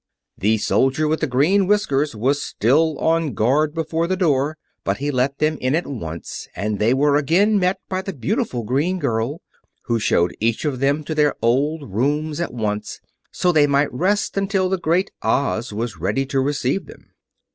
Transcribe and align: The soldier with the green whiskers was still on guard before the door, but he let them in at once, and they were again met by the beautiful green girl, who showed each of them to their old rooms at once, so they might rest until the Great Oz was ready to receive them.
The 0.35 0.57
soldier 0.57 1.07
with 1.07 1.19
the 1.19 1.27
green 1.27 1.67
whiskers 1.67 2.15
was 2.15 2.41
still 2.41 2.97
on 2.97 3.35
guard 3.35 3.75
before 3.75 4.07
the 4.07 4.17
door, 4.17 4.57
but 4.83 4.97
he 4.97 5.11
let 5.11 5.37
them 5.37 5.59
in 5.61 5.75
at 5.75 5.85
once, 5.85 6.47
and 6.55 6.79
they 6.79 6.91
were 6.91 7.17
again 7.17 7.59
met 7.59 7.77
by 7.87 8.01
the 8.01 8.11
beautiful 8.11 8.63
green 8.63 8.97
girl, 8.97 9.41
who 9.85 9.99
showed 9.99 10.35
each 10.39 10.65
of 10.65 10.79
them 10.79 11.03
to 11.03 11.13
their 11.13 11.35
old 11.39 11.93
rooms 11.93 12.41
at 12.41 12.51
once, 12.51 12.99
so 13.31 13.51
they 13.51 13.67
might 13.67 13.93
rest 13.93 14.37
until 14.37 14.69
the 14.69 14.79
Great 14.79 15.11
Oz 15.21 15.71
was 15.71 15.97
ready 15.99 16.25
to 16.25 16.39
receive 16.39 16.87
them. 16.87 17.11